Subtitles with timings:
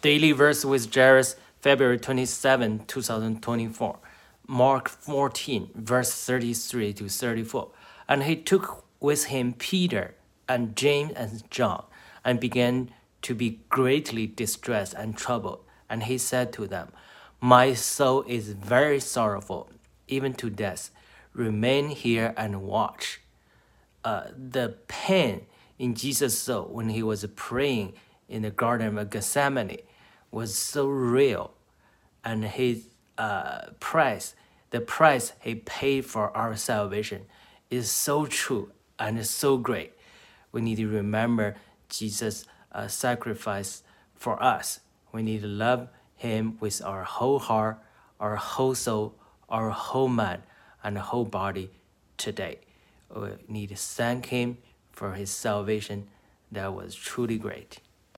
[0.00, 3.98] Daily Verse with Jairus, February 27, 2024.
[4.46, 7.68] Mark 14, verse 33 to 34.
[8.08, 10.14] And he took with him Peter
[10.48, 11.84] and James and John,
[12.24, 12.90] and began
[13.22, 15.64] to be greatly distressed and troubled.
[15.90, 16.92] And he said to them,
[17.40, 19.68] My soul is very sorrowful,
[20.06, 20.90] even to death.
[21.34, 23.20] Remain here and watch.
[24.04, 25.46] Uh, the pain
[25.78, 27.94] in Jesus' soul when he was praying
[28.28, 29.78] in the Garden of Gethsemane
[30.30, 31.52] was so real,
[32.24, 34.34] and his uh, price,
[34.70, 37.22] the price he paid for our salvation,
[37.70, 39.92] is so true and so great.
[40.52, 41.56] We need to remember
[41.88, 43.82] Jesus' uh, sacrifice
[44.14, 44.80] for us.
[45.12, 47.78] We need to love him with our whole heart,
[48.20, 49.14] our whole soul,
[49.48, 50.42] our whole mind,
[50.82, 51.70] and whole body
[52.16, 52.58] today.
[53.14, 54.58] We need to thank him
[54.92, 56.08] for his salvation
[56.52, 57.80] that was truly great.